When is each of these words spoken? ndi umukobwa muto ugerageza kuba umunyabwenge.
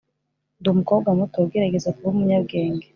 ndi 0.59 0.67
umukobwa 0.73 1.09
muto 1.17 1.37
ugerageza 1.45 1.93
kuba 1.95 2.09
umunyabwenge. 2.13 2.85